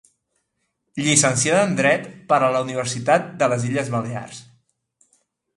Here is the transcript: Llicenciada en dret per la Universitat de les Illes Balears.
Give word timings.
Llicenciada 1.07 1.67
en 1.67 1.75
dret 1.81 2.09
per 2.33 2.41
la 2.45 2.63
Universitat 2.65 3.29
de 3.43 3.53
les 3.53 3.69
Illes 3.71 3.93
Balears. 3.97 4.45